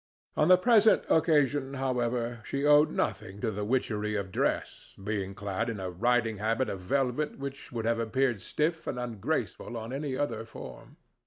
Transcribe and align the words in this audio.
On 0.35 0.47
the 0.47 0.57
present 0.57 1.03
occasion, 1.11 1.75
however, 1.75 2.39
she 2.43 2.65
owed 2.65 2.89
nothing 2.89 3.39
to 3.41 3.51
the 3.51 3.63
witchery 3.63 4.15
of 4.15 4.31
dress, 4.31 4.95
being 5.03 5.35
clad 5.35 5.69
in 5.69 5.79
a 5.79 5.91
riding 5.91 6.37
habit 6.39 6.69
of 6.71 6.79
velvet 6.79 7.37
which 7.37 7.71
would 7.71 7.85
have 7.85 7.99
appeared 7.99 8.41
stiff 8.41 8.87
and 8.87 8.97
ungraceful 8.97 9.77
on 9.77 9.93
any 9.93 10.17
other 10.17 10.43
form. 10.43 10.97